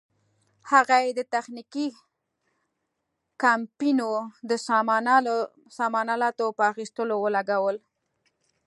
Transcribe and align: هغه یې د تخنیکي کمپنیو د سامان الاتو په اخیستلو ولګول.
هغه 0.71 0.95
یې 1.03 1.11
د 1.15 1.21
تخنیکي 1.33 1.87
کمپنیو 3.43 4.11
د 4.49 4.51
سامان 5.77 6.07
الاتو 6.15 6.45
په 6.57 6.63
اخیستلو 6.71 7.15
ولګول. 7.23 7.77